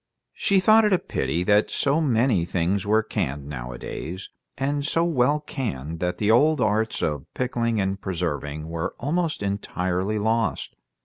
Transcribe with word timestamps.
She 0.33 0.59
thought 0.59 0.83
it 0.83 0.93
a 0.93 0.97
pity 0.97 1.43
that 1.43 1.69
so 1.69 2.01
many 2.01 2.43
things 2.43 2.87
were 2.87 3.03
canned, 3.03 3.45
nowadays, 3.45 4.29
and 4.57 4.83
so 4.83 5.03
well 5.03 5.39
canned 5.39 5.99
that 5.99 6.17
the 6.17 6.31
old 6.31 6.59
arts 6.59 7.03
of 7.03 7.31
pickling 7.35 7.79
and 7.79 8.01
preserving 8.01 8.67
were 8.67 8.95
almost 8.99 9.43
entirely 9.43 10.17
lost. 10.17 10.75